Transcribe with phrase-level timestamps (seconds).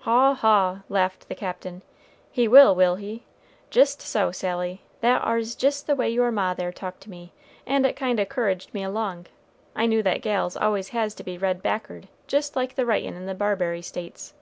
[0.00, 0.34] "Haw!
[0.34, 1.80] haw!" laughed the Captain;
[2.32, 3.22] "he will, will he?
[3.70, 7.32] Jist so, Sally; that ar's jist the way your ma there talked to me,
[7.68, 9.26] and it kind o' 'couraged me along.
[9.76, 13.26] I knew that gals always has to be read back'ard jist like the writin' in
[13.26, 14.34] the Barbary States."